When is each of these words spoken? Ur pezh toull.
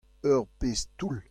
Ur 0.29 0.41
pezh 0.59 0.85
toull. 0.97 1.17